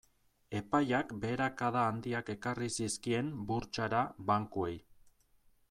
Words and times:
Epaiak 0.59 1.11
beherakada 1.25 1.83
handiak 1.89 2.31
ekarri 2.35 2.69
zizkien 2.77 3.29
burtsara 3.51 4.01
bankuei. 4.33 4.75